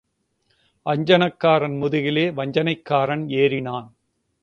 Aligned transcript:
அஞ்சனக்காரன் 0.85 1.77
முதுகிலே 1.81 2.25
வஞ்சனைக்காரன் 2.31 3.25
ஏறினான். 3.41 3.89